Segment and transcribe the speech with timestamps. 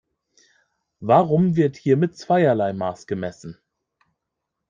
[0.99, 3.59] Warum wird hier mit zweierlei Maß gemessen?